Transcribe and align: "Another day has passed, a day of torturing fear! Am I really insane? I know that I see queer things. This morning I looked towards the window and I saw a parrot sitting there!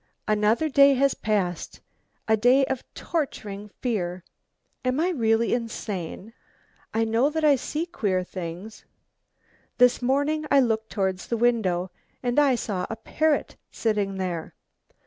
"Another 0.27 0.67
day 0.67 0.95
has 0.95 1.13
passed, 1.13 1.79
a 2.27 2.35
day 2.35 2.65
of 2.65 2.83
torturing 2.95 3.69
fear! 3.81 4.23
Am 4.83 4.99
I 4.99 5.09
really 5.09 5.53
insane? 5.53 6.33
I 6.91 7.03
know 7.03 7.29
that 7.29 7.43
I 7.43 7.55
see 7.55 7.85
queer 7.85 8.23
things. 8.23 8.83
This 9.77 10.01
morning 10.01 10.47
I 10.49 10.59
looked 10.59 10.89
towards 10.89 11.27
the 11.27 11.37
window 11.37 11.91
and 12.23 12.39
I 12.39 12.55
saw 12.55 12.87
a 12.89 12.95
parrot 12.95 13.57
sitting 13.71 14.17
there! 14.17 14.55